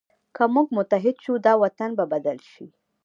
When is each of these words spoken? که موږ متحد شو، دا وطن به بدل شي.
که 0.35 0.43
موږ 0.53 0.67
متحد 0.77 1.15
شو، 1.23 1.33
دا 1.45 1.53
وطن 1.63 1.89
به 1.97 2.05
بدل 2.13 2.37
شي. 2.51 2.65